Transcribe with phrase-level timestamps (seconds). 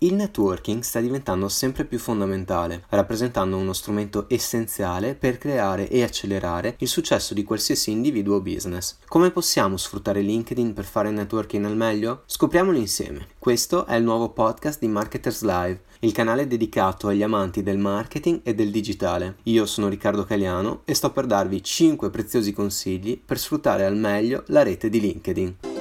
[0.00, 6.76] Il networking sta diventando sempre più fondamentale, rappresentando uno strumento essenziale per creare e accelerare
[6.78, 8.98] il successo di qualsiasi individuo o business.
[9.08, 12.22] Come possiamo sfruttare LinkedIn per fare networking al meglio?
[12.26, 13.26] Scopriamolo insieme.
[13.40, 18.42] Questo è il nuovo podcast di Marketers Live, il canale dedicato agli amanti del marketing
[18.44, 19.38] e del digitale.
[19.44, 24.44] Io sono Riccardo Caliano e sto per darvi 5 preziosi consigli per sfruttare al meglio
[24.46, 25.77] la rete di LinkedIn.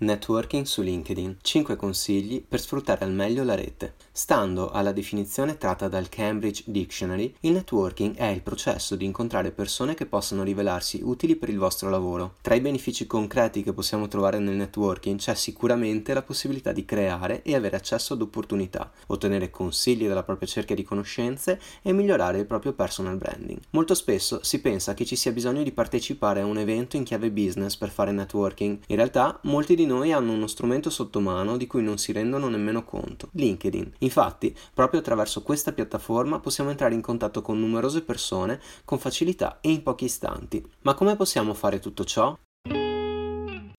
[0.00, 1.38] Networking su LinkedIn.
[1.40, 3.94] 5 consigli per sfruttare al meglio la rete.
[4.12, 9.94] Stando alla definizione tratta dal Cambridge Dictionary, il networking è il processo di incontrare persone
[9.94, 12.34] che possano rivelarsi utili per il vostro lavoro.
[12.42, 17.40] Tra i benefici concreti che possiamo trovare nel networking c'è sicuramente la possibilità di creare
[17.40, 22.46] e avere accesso ad opportunità, ottenere consigli dalla propria cerchia di conoscenze e migliorare il
[22.46, 23.60] proprio personal branding.
[23.70, 27.30] Molto spesso si pensa che ci sia bisogno di partecipare a un evento in chiave
[27.30, 28.78] business per fare networking.
[28.88, 29.04] In realtà
[29.42, 33.28] molti di noi hanno uno strumento sotto mano di cui non si rendono nemmeno conto,
[33.32, 33.92] LinkedIn.
[33.98, 39.70] Infatti, proprio attraverso questa piattaforma possiamo entrare in contatto con numerose persone con facilità e
[39.70, 40.64] in pochi istanti.
[40.82, 42.36] Ma come possiamo fare tutto ciò?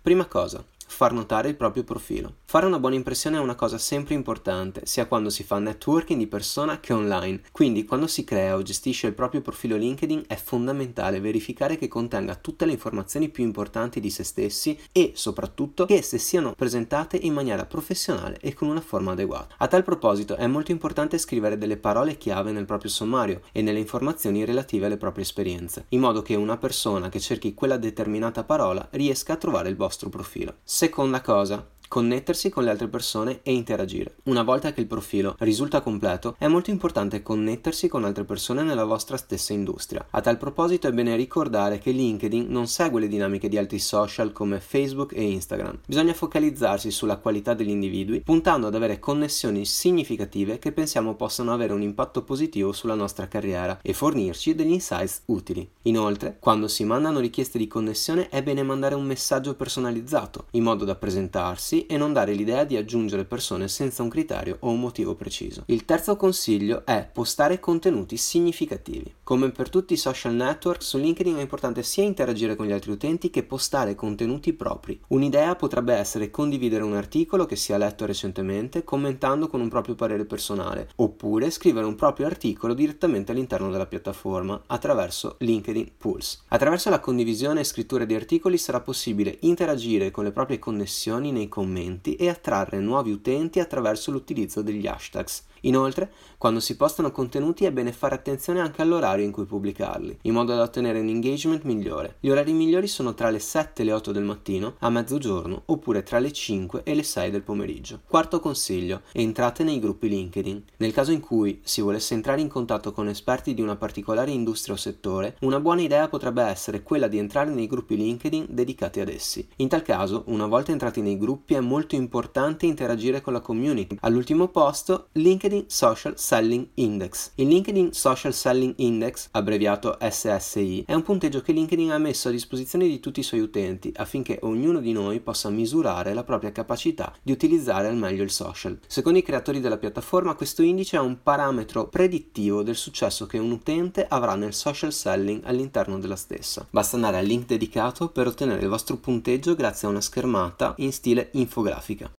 [0.00, 0.64] Prima cosa,
[0.96, 2.36] far notare il proprio profilo.
[2.46, 6.26] Fare una buona impressione è una cosa sempre importante, sia quando si fa networking di
[6.26, 7.42] persona che online.
[7.52, 12.34] Quindi, quando si crea o gestisce il proprio profilo LinkedIn è fondamentale verificare che contenga
[12.36, 17.34] tutte le informazioni più importanti di se stessi e, soprattutto, che esse siano presentate in
[17.34, 19.56] maniera professionale e con una forma adeguata.
[19.58, 23.80] A tal proposito, è molto importante scrivere delle parole chiave nel proprio sommario e nelle
[23.80, 28.88] informazioni relative alle proprie esperienze, in modo che una persona che cerchi quella determinata parola
[28.92, 30.54] riesca a trovare il vostro profilo.
[30.86, 34.16] Seconda cosa, connettersi con le altre persone e interagire.
[34.24, 38.84] Una volta che il profilo risulta completo, è molto importante connettersi con altre persone nella
[38.84, 40.06] vostra stessa industria.
[40.10, 44.32] A tal proposito è bene ricordare che LinkedIn non segue le dinamiche di altri social
[44.32, 45.78] come Facebook e Instagram.
[45.86, 51.72] Bisogna focalizzarsi sulla qualità degli individui, puntando ad avere connessioni significative che pensiamo possano avere
[51.72, 55.66] un impatto positivo sulla nostra carriera e fornirci degli insights utili.
[55.84, 60.84] Inoltre, quando si mandano richieste di connessione è bene mandare un messaggio personalizzato, in modo
[60.84, 65.14] da presentarsi e non dare l'idea di aggiungere persone senza un criterio o un motivo
[65.14, 65.64] preciso.
[65.66, 69.14] Il terzo consiglio è postare contenuti significativi.
[69.22, 72.92] Come per tutti i social network, su LinkedIn è importante sia interagire con gli altri
[72.92, 75.00] utenti che postare contenuti propri.
[75.08, 79.94] Un'idea potrebbe essere condividere un articolo che si è letto recentemente commentando con un proprio
[79.94, 86.38] parere personale, oppure scrivere un proprio articolo direttamente all'interno della piattaforma attraverso LinkedIn Pulse.
[86.48, 91.48] Attraverso la condivisione e scrittura di articoli sarà possibile interagire con le proprie connessioni nei
[91.48, 95.44] commenti commenti e attrarre nuovi utenti attraverso l'utilizzo degli hashtags.
[95.62, 100.32] Inoltre, quando si postano contenuti è bene fare attenzione anche all'orario in cui pubblicarli, in
[100.32, 102.16] modo da ottenere un engagement migliore.
[102.20, 106.04] Gli orari migliori sono tra le 7 e le 8 del mattino, a mezzogiorno, oppure
[106.04, 108.00] tra le 5 e le 6 del pomeriggio.
[108.06, 110.64] Quarto consiglio, entrate nei gruppi LinkedIn.
[110.76, 114.74] Nel caso in cui si volesse entrare in contatto con esperti di una particolare industria
[114.74, 119.08] o settore, una buona idea potrebbe essere quella di entrare nei gruppi LinkedIn dedicati ad
[119.08, 119.48] essi.
[119.56, 123.96] In tal caso, una volta entrati nei gruppi è molto importante interagire con la community.
[124.00, 127.32] All'ultimo posto, LinkedIn Social Selling Index.
[127.36, 132.30] Il LinkedIn Social Selling Index, abbreviato SSI, è un punteggio che LinkedIn ha messo a
[132.30, 137.12] disposizione di tutti i suoi utenti affinché ognuno di noi possa misurare la propria capacità
[137.22, 138.78] di utilizzare al meglio il social.
[138.86, 143.50] Secondo i creatori della piattaforma, questo indice è un parametro predittivo del successo che un
[143.50, 146.66] utente avrà nel social selling all'interno della stessa.
[146.70, 150.92] Basta andare al link dedicato per ottenere il vostro punteggio grazie a una schermata in
[150.92, 152.10] stile infografica.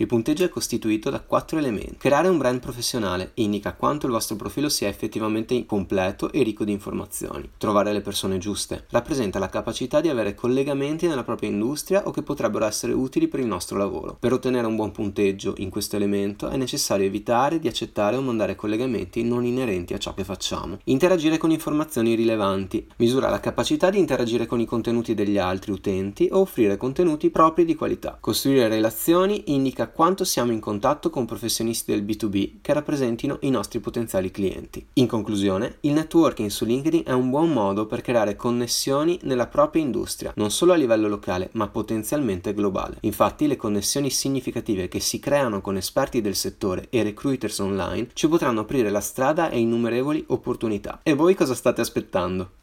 [0.00, 1.98] Il punteggio è costituito da quattro elementi.
[1.98, 6.72] Creare un brand professionale indica quanto il vostro profilo sia effettivamente completo e ricco di
[6.72, 7.50] informazioni.
[7.58, 12.22] Trovare le persone giuste rappresenta la capacità di avere collegamenti nella propria industria o che
[12.22, 14.16] potrebbero essere utili per il nostro lavoro.
[14.18, 18.56] Per ottenere un buon punteggio in questo elemento è necessario evitare di accettare o mandare
[18.56, 20.78] collegamenti non inerenti a ciò che facciamo.
[20.84, 22.86] Interagire con informazioni rilevanti.
[22.96, 27.66] Misura la capacità di interagire con i contenuti degli altri utenti o offrire contenuti propri
[27.66, 28.16] di qualità.
[28.18, 33.80] Costruire relazioni indica quanto siamo in contatto con professionisti del B2B che rappresentino i nostri
[33.80, 34.86] potenziali clienti.
[34.94, 39.82] In conclusione, il networking su LinkedIn è un buon modo per creare connessioni nella propria
[39.82, 42.98] industria, non solo a livello locale, ma potenzialmente globale.
[43.00, 48.28] Infatti, le connessioni significative che si creano con esperti del settore e recruiters online ci
[48.28, 51.00] potranno aprire la strada a innumerevoli opportunità.
[51.02, 52.58] E voi cosa state aspettando?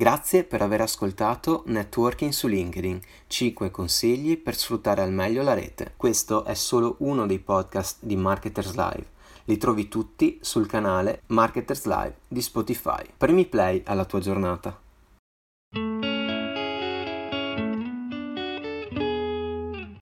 [0.00, 5.92] Grazie per aver ascoltato Networking su LinkedIn, 5 consigli per sfruttare al meglio la rete.
[5.94, 9.06] Questo è solo uno dei podcast di Marketers Live
[9.44, 13.02] Li trovi tutti sul canale Marketers Live di Spotify.
[13.14, 14.74] Premi play alla tua giornata.